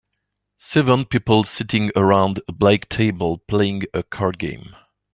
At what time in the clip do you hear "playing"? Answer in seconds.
3.37-3.83